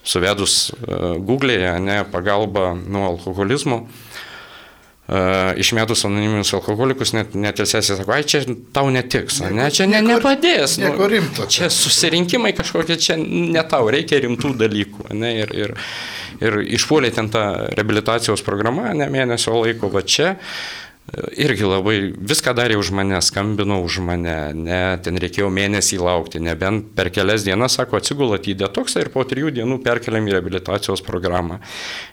[0.05, 3.85] suvedus Google'e, ne, pagalba nuo alkoholizmo,
[5.61, 8.41] išmetus anoniminius alkoholikus, net, net ir sesė sako, ai čia
[8.73, 10.79] tau netiks, nieko, ne, čia ne, nieko, nepadės.
[10.81, 11.49] Nu, nieko rimto.
[11.53, 15.11] Čia susirinkimai kažkokie, čia ne tau, reikia rimtų dalykų.
[15.13, 15.75] Ne, ir, ir,
[16.41, 20.39] ir išpuolė ten tą rehabilitacijos programą, ne mėnesio laiko, va čia.
[21.13, 26.95] Irgi labai viską darė už mane, skambino už mane, ne, ten reikėjo mėnesį laukti, nebent
[26.97, 31.59] per kelias dienas, sako, atsigulat į detoksą ir po trijų dienų perkeliam į rehabilitacijos programą.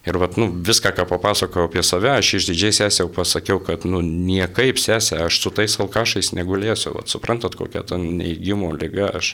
[0.04, 4.82] Ir vat, nu, viską, ką papasakojau apie save, aš išdidžiai sesiau pasakiau, kad, nu, niekaip
[4.82, 9.32] sesė, aš su tais alkašais negulėsiu, vat, suprantat, kokia ta neįgymo lyga, aš,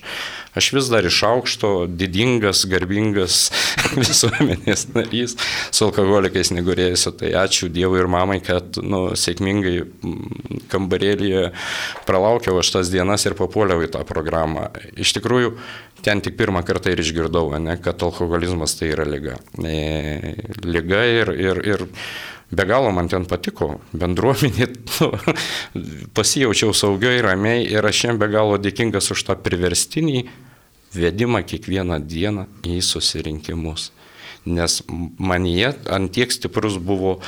[0.53, 3.41] aš vis dar iš aukšto, didingas, garbingas
[4.03, 5.33] visuomenės narys,
[5.73, 11.51] su alkoholikais negulėsiu, tai ačiū Dievui ir mamai, kad, nu, sėkmė sėkmingai mm, kambarėlėje
[12.05, 14.71] pralaukiau aš tas dienas ir papuoliau į tą programą.
[14.97, 15.55] Iš tikrųjų,
[16.03, 19.37] ten tik pirmą kartą ir išgirdau, ne, kad alkoholizmas tai yra lyga.
[19.63, 21.85] E, lyga ir, ir, ir
[22.51, 25.11] be galo man ten patiko, bendruomenė, nu,
[26.13, 30.27] pasijaučiau saugiai, ramiai ir aš jiem be galo dėkingas už tą priverstinį
[30.97, 33.91] vedimą kiekvieną dieną į susirinkimus.
[34.47, 34.79] Nes
[35.19, 37.25] man jie antiek stiprus buvo uh,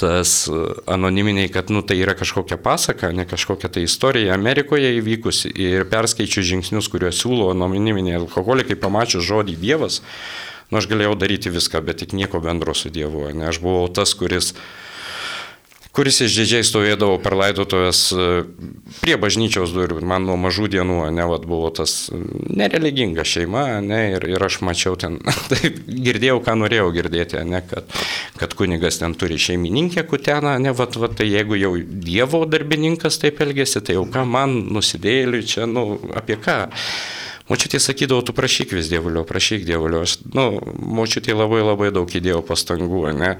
[0.00, 5.52] tas e, anoniminiai, kad nu, tai yra kažkokia pasaka, ne kažkokia tai istorija Amerikoje įvykusi
[5.56, 10.02] ir perskaičiu žingsnius, kuriuos siūlo anoniminiai alkoholikai, pamačius žodį Dievas,
[10.70, 13.30] nu aš galėjau daryti viską, bet tik nieko bendro su Dievu.
[13.32, 14.66] Ne, aš buvau tas, kuris uh,
[15.96, 18.26] kuris išdidžiai stovėdavo per laidotuvės e,
[19.00, 20.02] prie bažnyčios durų.
[20.04, 24.98] Man nuo mažų dienų, ne, vat, buvo tas nereliginga šeima, ne, ir, ir aš mačiau
[25.00, 25.18] ten,
[25.52, 27.88] taip, girdėjau, ką norėjau girdėti, ne, kad,
[28.40, 31.74] kad kunigas ten turi šeimininkę kuteną, ne, vat, vat, tai jeigu jau
[32.06, 36.66] Dievo darbininkas taip elgesi, tai jau ką man nusidėliui čia, nu, apie ką.
[37.46, 40.02] Močiutė sakydavo, tu prašyk vis dievulio, prašyk dievulio.
[40.02, 40.48] Aš, nu,
[40.98, 43.36] močiutė labai labai daug įdėjo pastangų, ne.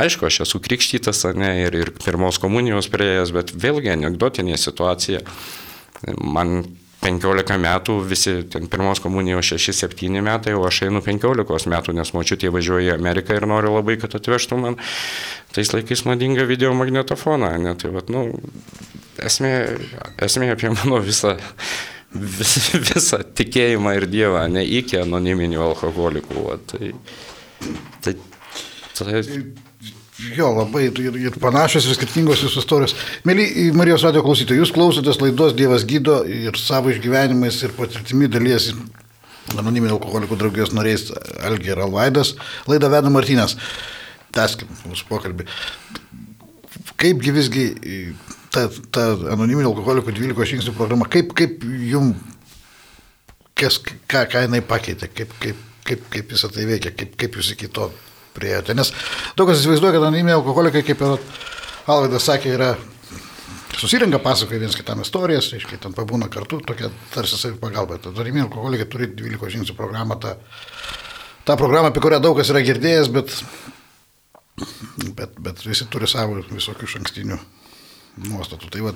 [0.00, 5.20] Aišku, aš esu krikštytas, ne, ir, ir pirmos komunijos prieėjęs, bet vėlgi anegdotinė situacija.
[6.24, 6.62] Man
[7.00, 12.52] 15 metų, visi ten pirmos komunijos 6-7 metai, o aš einu 15 metų, nes močiutė
[12.52, 14.76] važiuoja į Ameriką ir nori labai, kad atvežtų man
[15.52, 17.54] tais laikais madingą video magnetofoną.
[17.60, 17.72] Ne?
[17.80, 18.26] Tai, vat, nu,
[19.20, 19.54] esmė,
[20.28, 21.38] esmė apie mano visą
[22.14, 22.56] vis,
[22.90, 26.46] visą tikėjimą ir Dievą, ne iki anoniminių alkoholikų.
[26.46, 26.92] Va, tai,
[28.04, 28.16] tai,
[28.98, 29.24] tai,
[30.36, 32.92] Jo, labai ir, ir panašios ir skirtingos jūsų istorijos.
[33.24, 38.68] Mėly Marijos radio klausytojai, jūs klausotės laidos Dievas gydo ir savo išgyvenimais ir patirtimi dalies
[39.54, 41.08] anoniminio alkoholikų draugijos nariais
[41.46, 42.34] Algi ir Alvaidas.
[42.68, 43.56] Laidą veda Martynas.
[44.34, 45.48] Teskim mūsų pokalbį.
[47.00, 47.64] Kaipgi visgi
[48.54, 52.12] ta, ta anoniminio alkoholikų 12 žingsnių programa, kaip, kaip jum,
[53.58, 57.52] kas, ką, ką jinai pakeitė, kaip, kaip, kaip, kaip visą tai veikia, kaip, kaip jūs
[57.54, 57.90] iki to
[58.36, 58.76] prieėjote.
[58.78, 58.92] Nes
[59.38, 61.18] daug kas įsivaizduoja, kad anoniminiai alkoholikai, kaip ir
[61.90, 62.74] Alvaidas sakė, yra
[63.80, 67.98] susirinka, pasakoja vienas kitam istorijas, reiškia, ten pabūna kartu, tokia tarsi savipagalba.
[68.12, 70.36] Anoniminiai alkoholikai turi 12 žingsnių programą, tą,
[71.48, 73.34] tą programą, apie kurią daug kas yra girdėjęs, bet,
[75.16, 77.40] bet, bet visi turi savo visokių šankstinių
[78.28, 78.70] nuostatų.
[78.72, 78.94] Tai va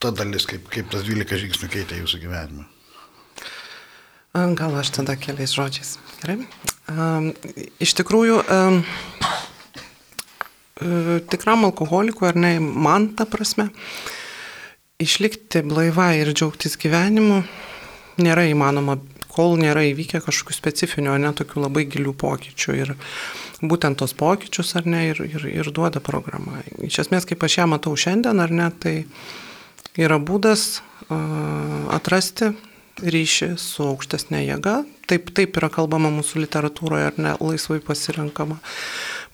[0.00, 2.66] ta dalis, kaip, kaip tas 12 žingsnių keitė jūsų gyvenimą.
[4.56, 5.96] Gal aš tada keliais žodžiais.
[6.20, 6.36] Gerai.
[6.90, 7.30] Um,
[7.82, 8.80] iš tikrųjų, um,
[11.32, 13.68] tikram alkoholikui, ar ne, man ta prasme,
[15.02, 17.42] išlikti blaivai ir džiaugtis gyvenimu
[18.20, 18.98] nėra įmanoma,
[19.30, 22.76] kol nėra įvykę kažkokių specifinių, ne tokių labai gilių pokyčių.
[22.82, 22.94] Ir
[23.60, 26.62] būtent tos pokyčius, ar ne, ir, ir, ir duoda programa.
[26.80, 28.94] Iš esmės, kaip aš ją matau šiandien, ar ne, tai
[30.00, 30.80] yra būdas
[31.90, 32.52] atrasti
[33.00, 34.80] ryšį su aukštesnė jėga.
[35.10, 38.60] Taip, taip yra kalbama mūsų literatūroje, ar ne, laisvai pasirenkama.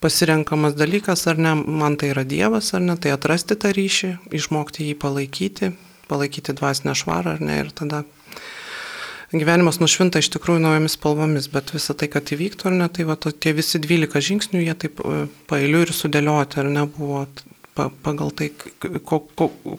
[0.01, 4.91] Pasirenkamas dalykas, ar ne, man tai yra Dievas, ar ne, tai atrasti tą ryšį, išmokti
[4.91, 5.73] jį palaikyti,
[6.11, 8.05] palaikyti dvasinę švarą, ar ne, ir tada
[9.35, 13.17] gyvenimas nušvinta iš tikrųjų naujomis spalvomis, bet visą tai, kad įvyktų, ar ne, tai va,
[13.19, 17.25] to, tie visi 12 žingsnių, jie taip e, pailiu ir sudėlioti, ar ne, buvo
[17.77, 18.51] pagal tai,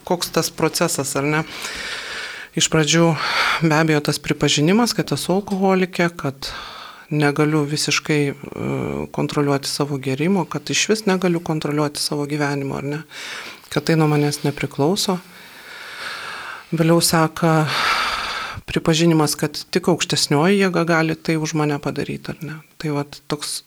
[0.05, 1.43] koks tas procesas, ar ne.
[2.57, 3.11] Iš pradžių
[3.63, 6.51] be abejo tas pripažinimas, kad esu alkoholikė, kad
[7.13, 8.33] negaliu visiškai e,
[9.15, 13.01] kontroliuoti savo gerimo, kad iš vis negaliu kontroliuoti savo gyvenimo, ar ne,
[13.71, 15.19] kad tai nuo manęs nepriklauso.
[16.73, 17.61] Vėliau seka
[18.67, 22.59] pripažinimas, kad tik aukštesnioji jėga gali tai už mane padaryti, ar ne.
[22.81, 23.61] Tai va toks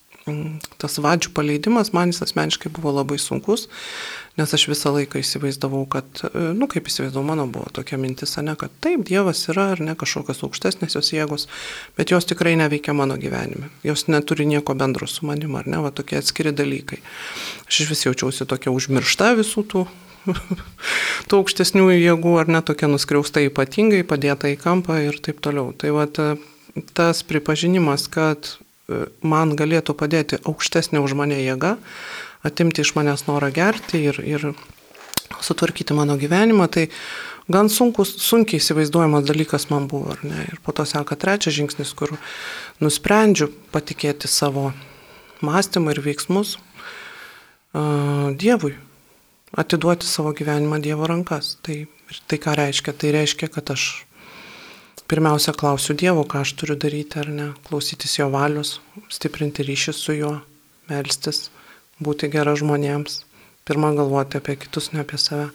[0.81, 3.67] tas vadžių paleidimas man jis asmeniškai buvo labai sunkus,
[4.39, 8.55] nes aš visą laiką įsivaizdavau, kad, e, nu kaip įsivaizdavau, mano buvo tokia mintis, ne,
[8.61, 11.49] kad taip, Dievas yra ar ne kažkokios aukštesnės jos jėgos,
[11.97, 13.73] bet jos tikrai neveikia mano gyvenime.
[13.87, 17.01] Jos neturi nieko bendro su manim, ar ne, va tokie atskiri dalykai.
[17.67, 19.89] Aš iš vis jaučiausi tokia užmiršta visų tų
[21.29, 25.71] tų aukštesnių jėgų, ar ne tokia nuskriausta ypatingai, padėta į kampą ir taip toliau.
[25.77, 26.07] Tai va
[26.95, 28.57] tas pripažinimas, kad
[29.23, 31.77] man galėtų padėti aukštesnė už mane jėga,
[32.47, 34.53] atimti iš manęs norą gerti ir, ir
[35.41, 36.89] sutvarkyti mano gyvenimą, tai
[37.51, 40.17] gan sunkus, sunkiai įsivaizduojamas dalykas man buvo?
[40.25, 42.15] Ir po to seka trečias žingsnis, kur
[42.83, 44.71] nusprendžiu patikėti savo
[45.45, 48.75] mąstymą ir veiksmus uh, Dievui,
[49.57, 51.57] atiduoti savo gyvenimą Dievo rankas.
[51.63, 51.87] Tai,
[52.27, 52.95] tai ką reiškia?
[52.95, 53.87] Tai reiškia, kad aš
[55.11, 58.79] pirmiausia klausiu Dievo, ką aš turiu daryti ar ne, klausytis jo valios,
[59.11, 60.37] stiprinti ryšį su juo,
[60.91, 61.49] melstis,
[61.99, 63.25] būti gera žmonėms,
[63.67, 65.51] pirmą galvoti apie kitus, ne apie save.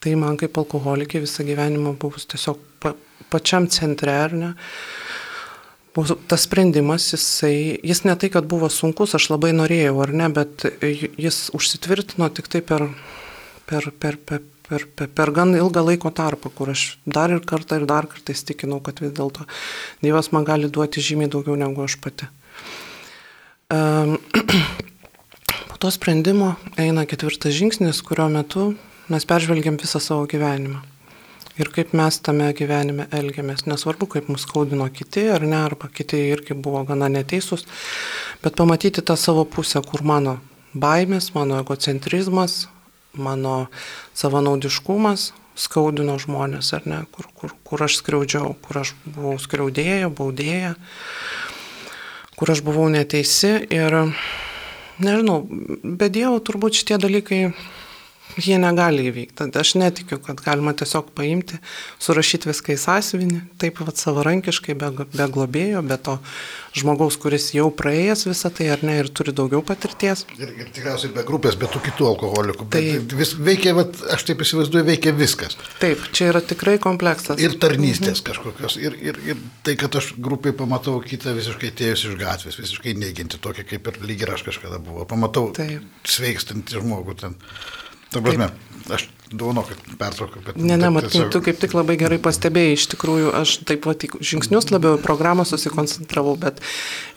[0.00, 2.92] Tai man kaip alkoholikė visą gyvenimą buvus tiesiog pa,
[3.32, 4.52] pačiam centre, ar ne.
[5.96, 10.66] Tas sprendimas, jisai, jis ne tai, kad buvo sunkus, aš labai norėjau, ar ne, bet
[10.82, 12.84] jis užsitvirtino tik tai per,
[13.64, 17.80] per, per, per, per, per, per gan ilgą laiko tarpą, kur aš dar ir kartą
[17.80, 19.46] ir dar kartą įstikinau, kad vis dėlto
[20.04, 22.28] Dievas man gali duoti žymiai daugiau negu aš pati.
[23.72, 24.18] Um,
[25.70, 28.74] po to sprendimo eina ketvirtas žingsnis, kurio metu
[29.08, 30.84] mes peržvelgiam visą savo gyvenimą.
[31.56, 33.64] Ir kaip mes tame gyvenime elgiamės.
[33.64, 37.64] Nesvarbu, kaip mus skaudino kiti ar ne, arba kiti irgi buvo gana neteisūs,
[38.42, 40.36] bet pamatyti tą savo pusę, kur mano
[40.76, 42.66] baimės, mano egocentrizmas,
[43.16, 43.66] mano
[44.12, 50.74] savanaudiškumas skaudino žmonės, ar ne, kur, kur, kur aš skriaudžiau, kur aš buvau skriaudėja, baudėja,
[52.36, 53.96] kur aš buvau neteisi ir,
[55.00, 57.40] nežinau, be Dievo turbūt šitie dalykai
[58.34, 59.48] jie negali įvykti.
[59.56, 61.58] Aš netikiu, kad galima tiesiog paimti,
[62.02, 66.16] surašyti viską į sąsiuvinį, taip pat savarankiškai, be, be globėjo, be to
[66.76, 70.26] žmogaus, kuris jau praėjęs visą tai ar ne ir turi daugiau patirties.
[70.36, 72.68] Ir, ir tikriausiai be grupės, be tų kitų alkoholikų.
[72.74, 72.82] Tai
[73.16, 75.56] vis, veikia, vat, aš taip įsivaizduoju, veikia viskas.
[75.80, 77.40] Taip, čia yra tikrai kompleksas.
[77.40, 78.26] Ir tarnystės mhm.
[78.28, 78.78] kažkokios.
[78.82, 83.40] Ir, ir, ir tai, kad aš grupiai pamatau kitą visiškai atėjus iš gatvės, visiškai neiginti
[83.40, 85.08] tokia, kaip ir lyg ir aš kažkada buvau.
[85.08, 85.84] Pamatau taip.
[86.04, 87.40] sveikstantį žmogų ten.
[88.12, 88.50] Ta prasme,
[88.94, 90.42] aš duono, kad pertraukiu.
[90.54, 91.30] Ne, ne, matai, tiesiog...
[91.34, 95.46] tu kaip tik labai gerai pastebėjai, iš tikrųjų aš taip pat žingsnius labiau į programą
[95.48, 96.62] susikoncentravau, bet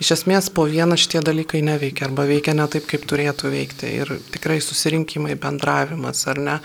[0.01, 3.93] iš esmės po vieną šitie dalykai neveikia arba veikia ne taip, kaip turėtų veikti.
[4.01, 6.57] Ir tikrai susirinkimai, bendravimas, ar ne,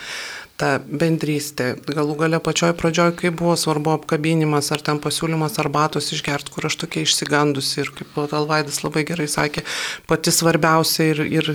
[0.61, 1.73] ta bendrystė.
[1.91, 6.77] Galų gale pačioj pradžioj, kai buvo svarbu apkabinimas ar ten pasiūlymas arbatos išgerti, kur aš
[6.85, 9.65] tokia išsigandusi ir kaip Alvaidas labai gerai sakė,
[10.11, 11.51] pati svarbiausia ir, ir,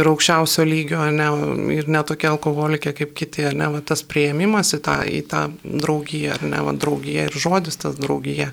[0.00, 1.28] ir aukščiausio lygio, ne,
[1.76, 6.46] ir netokia alkoholikė kaip kiti, ne, va, tas prieimimas į tą, į tą draugiją, ar
[6.48, 8.48] ne, va, draugija ir žodis tas draugija.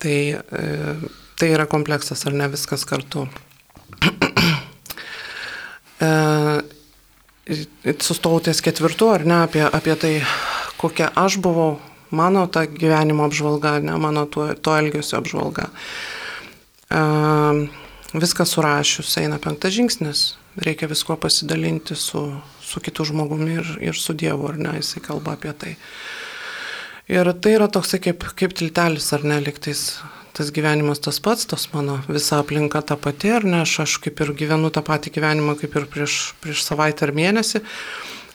[0.00, 0.64] Tai, e,
[1.40, 3.24] tai yra kompleksas, ar ne viskas kartu.
[8.00, 10.12] sustojau ties ketvirtu, ar ne, apie, apie tai,
[10.80, 11.78] kokia aš buvau,
[12.10, 15.70] mano ta gyvenimo apžvalga, ne mano to, to elgesio apžvalga.
[16.90, 17.68] Uh,
[18.14, 20.22] viską surašius eina penktas žingsnis,
[20.58, 22.24] reikia visko pasidalinti su,
[22.62, 25.76] su kitu žmogumi ir, ir su Dievu, ar ne, jisai kalba apie tai.
[27.10, 30.00] Ir tai yra toksai kaip, kaip tiltelis, ar ne, liktais
[30.36, 34.22] tas gyvenimas tas pats, tas mano visa aplinka ta pati, ar ne, aš, aš kaip
[34.24, 37.64] ir gyvenu tą patį gyvenimą kaip ir prieš, prieš savaitę ar mėnesį.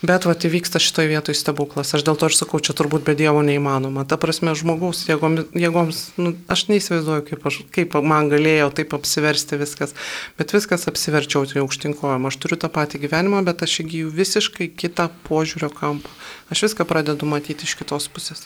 [0.05, 1.93] Bet va, įvyksta šitoje vietoje stebuklas.
[1.95, 4.03] Aš dėl to ir sakau, čia turbūt be Dievo neįmanoma.
[4.05, 9.57] Ta prasme, žmogaus jėgoms, jėgoms nu, aš neįsivaizduoju, kaip, aš, kaip man galėjo taip apsiversti
[9.61, 9.95] viskas.
[10.37, 12.27] Bet viskas apsiverčiau tai aukštinkojom.
[12.27, 16.11] Aš turiu tą patį gyvenimą, bet aš įgyju visiškai kitą požiūrio kampą.
[16.53, 18.45] Aš viską pradedu matyti iš kitos pusės.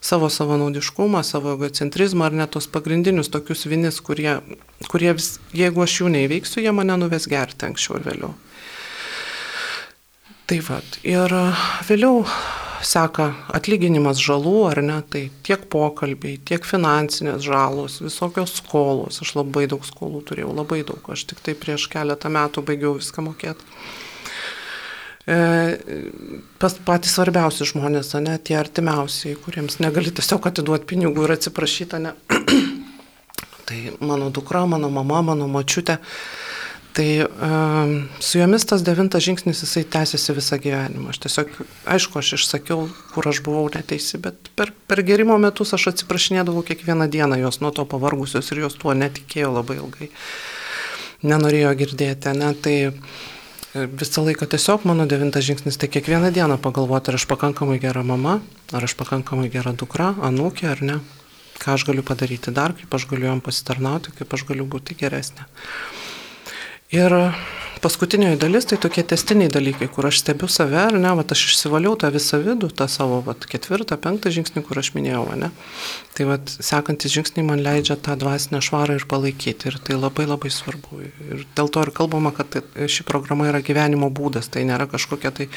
[0.00, 4.38] Savo savanaudiškumą, savo egocentrizmą ar net tos pagrindinius tokius vinis, kurie,
[4.90, 8.32] kurie vis, jeigu aš jų neįveiksiu, jie mane nuves gerti anksčiau ir vėliau.
[10.48, 11.34] Tai vad, ir
[11.84, 12.22] vėliau
[12.84, 19.20] seka atlyginimas žalų, ar ne, tai tiek pokalbiai, tiek finansinės žalos, visokios skolos.
[19.24, 21.02] Aš labai daug skolų turėjau, labai daug.
[21.12, 23.66] Aš tik tai prieš keletą metų baigiau viską mokėti.
[25.28, 25.36] E,
[26.56, 32.14] pas patys svarbiausi žmonės, ne, tie artimiausiai, kuriems negali tiesiog atiduoti pinigų ir atsiprašyti, ne.
[33.68, 35.98] tai mano dukra, mano mama, mano mačiutė.
[36.96, 37.92] Tai um,
[38.24, 41.12] su jomis tas devintas žingsnis jisai tęsiasi visą gyvenimą.
[41.12, 41.52] Aš tiesiog,
[41.94, 47.06] aišku, aš išsakiau, kur aš buvau neteisi, bet per, per gerimo metus aš atsiprašinėdavau kiekvieną
[47.12, 50.08] dieną, jos nuo to pavargusios ir jos tuo netikėjo labai ilgai.
[51.28, 52.54] Nenorėjo girdėti, ne?
[52.64, 52.78] Tai
[53.74, 58.40] visą laiką tiesiog mano devintas žingsnis, tai kiekvieną dieną pagalvoti, ar aš pakankamai gera mama,
[58.72, 60.98] ar aš pakankamai gera dukra, anūkė ar ne.
[61.58, 65.48] Ką aš galiu padaryti dar, kaip aš galiu jam pasitarnauti, kaip aš galiu būti geresnė.
[66.88, 67.12] Ir
[67.82, 71.98] paskutinioji dalis tai tokie testiniai dalykai, kur aš stebiu save, ar ne, va, aš išsivaliau
[72.00, 75.50] tą visą vidų, tą savo va, ketvirtą, penktą žingsnį, kur aš minėjau, ne.
[76.16, 79.68] Tai va, sekantis žingsniai man leidžia tą dvasinę švarą ir palaikyti.
[79.68, 81.02] Ir tai labai labai svarbu.
[81.28, 84.48] Ir dėl to ir kalbama, kad tai, ši programa yra gyvenimo būdas.
[84.48, 85.50] Tai nėra kažkokia tai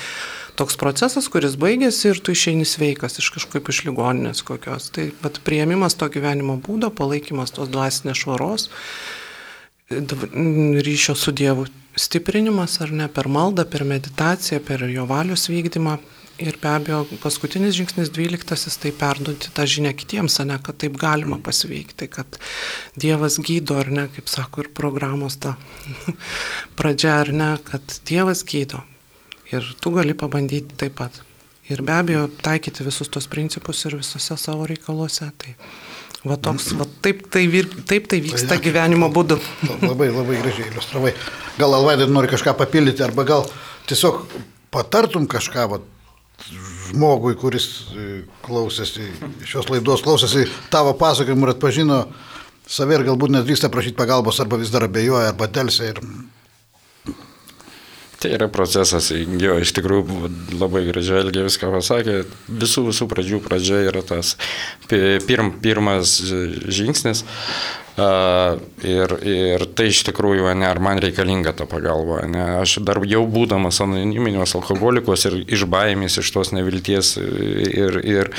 [0.60, 4.92] toks procesas, kuris baigėsi ir tu išeini sveikas iš kažkaip iš ligoninės kokios.
[4.92, 8.68] Tai bet prieimimas to gyvenimo būdo, palaikymas tos dvasinės švaros
[9.92, 16.00] ryšio su Dievu stiprinimas, ar ne, per maldą, per meditaciją, per jo valios vykdymą.
[16.42, 21.38] Ir be abejo, paskutinis žingsnis, dvyliktasis, tai perduoti tą žinią kitiems, ne, kad taip galima
[21.44, 22.40] pasveikti, kad
[22.98, 25.54] Dievas gydo, ar ne, kaip sako ir programos ta
[26.80, 28.82] pradžia, ar ne, kad Dievas gydo.
[29.52, 31.22] Ir tu gali pabandyti taip pat.
[31.70, 35.28] Ir be abejo, taikyti visus tos principus ir visose savo reikaluose.
[35.38, 35.54] Tai
[36.22, 39.40] Va toks, va taip tai, vir, taip tai vyksta tai, gyvenimo būdu.
[39.82, 41.16] Labai, labai gražiai iliustravai.
[41.58, 43.48] Gal Alvaidai nori kažką papildyti, arba gal
[43.90, 44.20] tiesiog
[44.74, 45.80] patartum kažką va,
[46.92, 48.10] žmogui, kuris e,
[48.46, 49.08] klausėsi
[49.50, 52.04] šios laidos, klausėsi tavo pasakojimų ir atpažino
[52.70, 56.02] save ir galbūt net drįsta prašyti pagalbos, arba vis dar abejoja, arba delsia ir
[58.22, 60.30] Tai yra procesas, jo, iš tikrųjų
[60.62, 62.20] labai gražiai Elgė viską pasakė.
[62.48, 64.36] Visų, visų pradžių pradžia yra tas
[64.90, 67.26] pirm, pirmas žingsnis.
[67.92, 72.22] Uh, ir, ir tai iš tikrųjų, ne, ar man reikalinga ta pagalba.
[72.30, 72.44] Ne.
[72.62, 78.32] Aš dar jau būdamas anoniminios alkoholikos ir iš baimės, iš tos nevilties ir, ir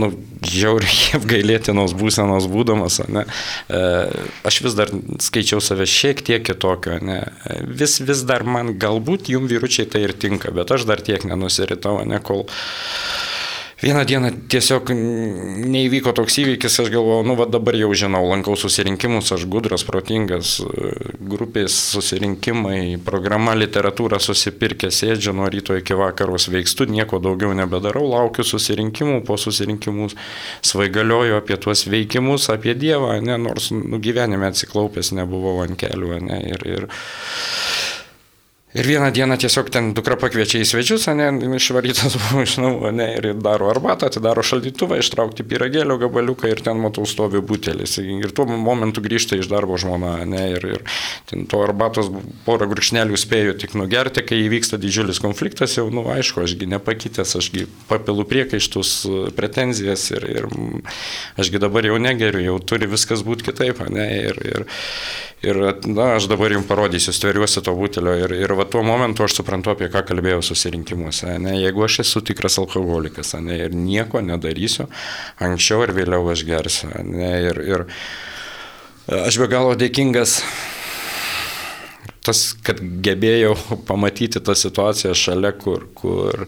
[0.00, 0.10] nu,
[0.46, 3.24] žiauriai apgailėtinos būsenos būdamas, ne,
[3.68, 3.82] e,
[4.48, 4.92] aš vis dar
[5.24, 7.20] skaičiau save šiek tiek kitokio, ne,
[7.66, 12.00] vis, vis dar man galbūt jum vyručiai tai ir tinka, bet aš dar tiek nenusiritau,
[12.08, 12.46] ne, kol
[13.78, 14.90] Vieną dieną tiesiog
[15.70, 20.56] neįvyko toks įvykis, aš galvojau, nu va dabar jau žinau, lankau susirinkimus, aš gudras, protingas,
[21.30, 28.42] grupės susirinkimai, programa literatūra susipirkė, sėdžiu nuo ryto iki vakaro sveikstu, nieko daugiau nebedarau, laukiu
[28.50, 30.10] susirinkimų, po susirinkimų
[30.66, 36.42] svaigalioju apie tuos veikimus, apie Dievą, ne, nors nu, gyvenime atsiklaupęs nebuvau ant kelių, ne,
[36.50, 36.90] ir, ir
[38.74, 43.06] Ir vieną dieną tiesiog ten dukra pakviečia į svečius, ne, išvarytas buvo iš namų, ne,
[43.16, 47.96] ir daro arbatą, atidaro šaldytuvą, ištraukti pyragėlio gabaliuką ir ten matau stovi butelis.
[47.96, 50.84] Ir tuo momentu grįžta iš darbo žmona, ne, ir, ir
[51.30, 52.10] ten to arbatos
[52.44, 57.64] porą gurkšnelių spėjo tik nugerti, kai įvyksta didžiulis konfliktas, jau, nu, aišku, ašgi nepakitęs, ašgi
[57.88, 58.92] papilu priekaištus,
[59.38, 60.50] pretenzijas ir, ir
[61.40, 64.68] ašgi dabar jau negeriu, jau turi viskas būti kitaip, ne, ir, ir,
[65.40, 69.38] ir na, aš dabar jums parodysiu, stveriuosi to butelio ir, ir va tuo momentu aš
[69.38, 71.36] suprantu, apie ką kalbėjau susirinkimuose.
[71.42, 71.56] Ne?
[71.62, 73.60] Jeigu aš esu tikras alkoholikas ne?
[73.66, 74.88] ir nieko nedarysiu,
[75.44, 76.90] anksčiau ir vėliau aš gersiu.
[77.06, 77.30] Ne?
[77.50, 77.86] Ir, ir
[79.22, 80.40] aš be galo dėkingas
[82.28, 83.54] tas, kad gebėjau
[83.88, 86.46] pamatyti tą situaciją šalia, kur, kur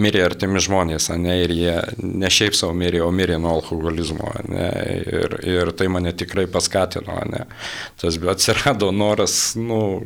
[0.00, 4.68] mirė artimi žmonės, ne, ir jie ne šiaip savo mirė, o mirė nuo alkoholizmo, ne,
[5.20, 7.44] ir, ir tai mane tikrai paskatino, ne.
[8.00, 10.00] Tas atsirado noras, nu,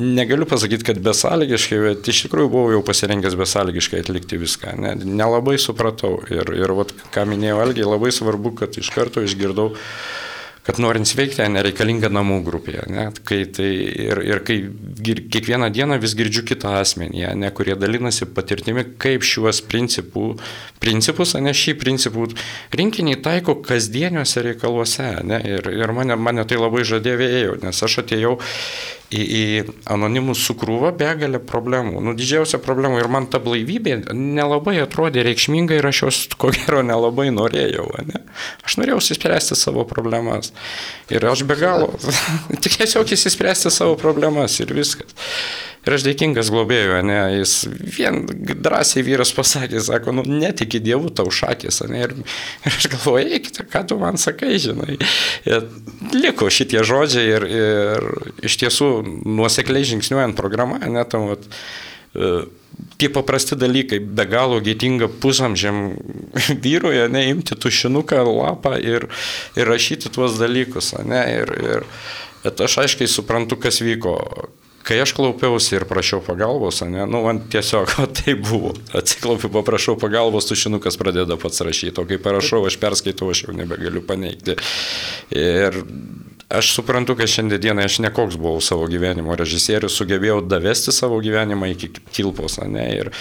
[0.00, 4.74] negaliu pasakyti, kad besąlygiškai, bet iš tikrųjų buvau jau pasirengęs besąlygiškai atlikti viską.
[4.80, 6.18] Ne, nelabai supratau.
[6.32, 9.72] Ir, ir vat, ką minėjau Algiai, labai svarbu, kad iš karto išgirdau
[10.62, 12.84] kad norint sveikti, nereikalinga namų grupėje.
[12.92, 13.08] Ne?
[13.26, 13.68] Kai tai,
[14.04, 14.60] ir, ir kai
[15.02, 20.36] gir, kiekvieną dieną vis girdžiu kitą asmenį, ne, kurie dalinasi patirtimi, kaip šiuos principų,
[20.82, 22.28] principus, ne šį principų
[22.78, 25.10] rinkinį taiko kasdieniuose reikaluose.
[25.26, 25.42] Ne?
[25.58, 28.36] Ir, ir mane, mane tai labai žadėjo, nes aš atėjau
[29.12, 29.42] į, į
[29.92, 32.00] anonimus su krūva begalę problemų.
[32.04, 36.82] Nu, didžiausia problema ir man ta blaivybė nelabai atrodė reikšminga ir aš jos ko gero
[36.86, 37.88] nelabai norėjau.
[38.08, 38.22] Ne?
[38.66, 40.52] Aš norėjau įspręsti savo problemas.
[41.12, 41.92] Ir aš be galo,
[42.58, 45.12] tik tiesiog įspręsti savo problemas ir viskas.
[45.82, 51.32] Ir aš dėkingas globėjui, ne, jis vien drąsiai vyras pasakė, sako, nu, netiki dievų tau
[51.34, 52.14] šakės, ne, ir,
[52.62, 54.94] ir aš galvoju, eikite, ką tu man sakai, žinai.
[55.48, 55.66] Ir
[56.14, 58.06] liko šitie žodžiai ir, ir
[58.46, 58.92] iš tiesų
[59.26, 61.50] nuosekliai žingsniuojant programą, net tam, vat,
[62.14, 62.32] e,
[63.02, 65.96] tie paprasti dalykai, be galo gėtinga pusamžiam
[66.64, 69.10] vyrui, ne, imti tušinuką, lapą ir,
[69.58, 71.92] ir rašyti tuos dalykus, ne, ir, ir,
[72.46, 74.20] bet aš aiškiai suprantu, kas vyko
[74.82, 78.72] Kai aš klaupiausi ir prašiau pagalbos, ne, nu, man tiesiog tai buvo.
[78.98, 84.02] Atsiklaupiu, paprašau pagalbos, tušinukas pradeda pats rašyti, o kai parašau, aš perskaitau, aš jau nebegaliu
[84.06, 84.56] paneigti.
[85.38, 85.82] Ir
[86.52, 91.92] aš suprantu, kad šiandieną aš nekoks buvau savo gyvenimo režisierius, sugebėjau davesti savo gyvenimą iki
[92.12, 93.14] kilpos, ne, ir,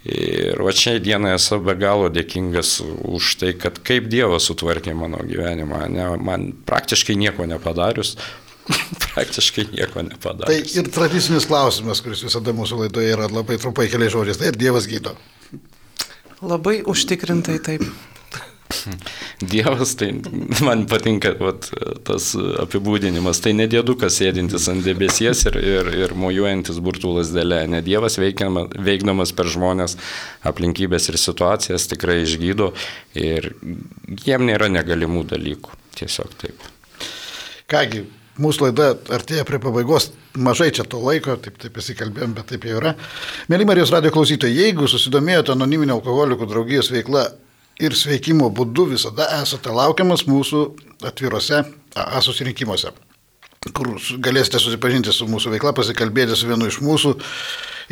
[0.00, 5.20] Ir va šiai dienai esu be galo dėkingas už tai, kad kaip Dievas sutvarkė mano
[5.28, 8.14] gyvenimą, ne, man praktiškai nieko nepadarius,
[9.06, 10.50] praktiškai nieko nepadarė.
[10.50, 14.40] Tai ir tradicinis klausimas, kuris visada mūsų laidoje yra labai trumpai keliais žodžiais.
[14.40, 15.16] Tai ir Dievas gydo.
[16.40, 17.84] Labai užtikrintai taip.
[19.40, 20.12] Dievas, tai
[20.62, 21.66] man patinka vat,
[22.06, 22.30] tas
[22.62, 28.18] apibūdinimas, tai ne dėdukas sėdintis ant debesies ir, ir, ir mojuojantis burtų lasdelė, ne Dievas
[28.22, 29.96] veikiama, veikdamas per žmonės
[30.46, 32.70] aplinkybės ir situacijas tikrai išgydo
[33.18, 33.50] ir
[34.26, 36.70] jiem nėra negalimų dalykų, tiesiog taip.
[37.70, 38.04] Kągi,
[38.38, 42.78] mūsų laida artėja prie pabaigos, mažai čia to laiko, taip, taip įsikalbėjom, bet taip jau
[42.78, 42.94] yra.
[43.50, 47.26] Mėly Marijos radio klausytojai, jeigu susidomėjote anoniminio alkoholikų draugijos veikla
[47.80, 50.64] ir sveikimo būdu, visada esate laukiamas mūsų
[51.10, 51.64] atvirose
[51.98, 52.92] AA susirinkimuose
[53.76, 53.90] kur
[54.24, 57.10] galėsite susipažinti su mūsų veikla, pasikalbėti su vienu iš mūsų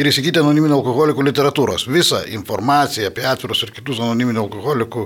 [0.01, 1.85] ir įsigyti anoniminio alkoholikų literatūros.
[1.93, 5.05] Visą informaciją apie atvirus ir kitus anoniminio alkoholikų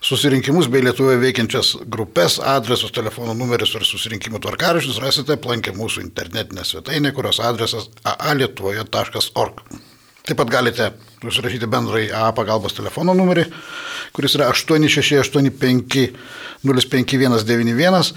[0.00, 6.64] susirinkimus bei Lietuvoje veikiančias grupės, adresus, telefono numerius ir susirinkimų tvarkaraščius rasite aplankę mūsų internetinę
[6.64, 9.62] svetainę, kurios adresas aalietuvoje.org.
[10.28, 10.90] Taip pat galite
[11.24, 13.46] užsirašyti bendrai A pagalbos telefono numerį,
[14.12, 16.10] kuris yra 8685
[16.66, 18.12] 05191.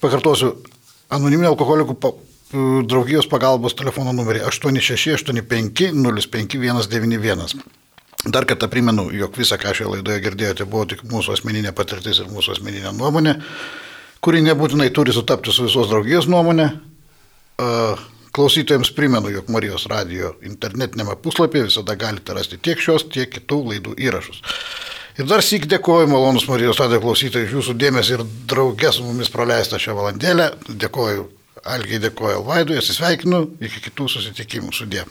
[0.00, 0.54] Pakartosiu,
[1.12, 1.98] anoniminio alkoholikų
[2.88, 7.60] draugijos pagalbos telefono numerį 8685 05191.
[8.24, 12.28] Dar kartą primenu, jog visą, ką šioje laidoje girdėjote, buvo tik mūsų asmeninė patirtis ir
[12.28, 13.38] mūsų asmeninė nuomonė,
[14.20, 16.68] kuri nebūtinai turi sutapti su visos draugijos nuomonė.
[18.36, 23.96] Klausytojams primenu, jog Marijos radio internetinėme puslapyje visada galite rasti tiek šios, tiek kitų laidų
[24.04, 24.44] įrašus.
[25.18, 29.32] Ir dar sėk dėkoju, malonus Marijos radio klausytojai, iš jūsų dėmesį ir draugės su mumis
[29.32, 30.52] praleistą šią valandėlę.
[30.68, 31.26] Dėkoju
[31.64, 35.08] Algiai, dėkoju Alvaidui, atsisveikinu, iki kitų susitikimų sudė.